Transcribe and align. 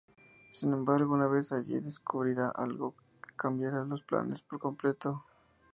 Sin 0.49 0.73
embargo, 0.73 1.13
una 1.13 1.27
vez 1.27 1.51
allí 1.51 1.79
descubrirá 1.79 2.49
algo 2.49 2.95
que 3.23 3.35
cambiará 3.35 3.83
los 3.85 4.01
planes 4.01 4.41
por 4.41 4.57
completo. 4.57 5.23